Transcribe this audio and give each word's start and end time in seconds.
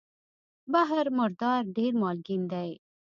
بحر 0.71 1.05
مردار 1.17 1.61
ډېر 1.77 1.91
مالګین 2.01 2.41
دی. 2.51 2.71